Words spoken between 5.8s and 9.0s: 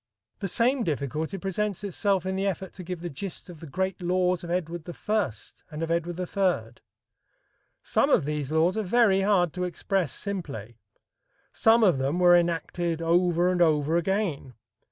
of Edward III. Some of these laws are